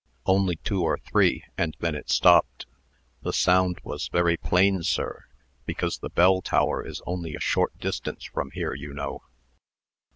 "Only 0.25 0.55
two 0.55 0.81
or 0.81 0.97
three, 0.97 1.43
and 1.59 1.77
then 1.79 1.93
it 1.93 2.09
stopped. 2.09 2.65
The 3.21 3.31
sound 3.31 3.77
was 3.83 4.07
very 4.07 4.35
plain, 4.35 4.81
sir, 4.81 5.25
because 5.67 5.99
the 5.99 6.09
bell 6.09 6.41
tower 6.41 6.83
is 6.83 7.03
only 7.05 7.35
a 7.35 7.39
short 7.39 7.77
distance 7.77 8.23
from 8.23 8.49
here, 8.49 8.73
you 8.73 8.95
know." 8.95 9.21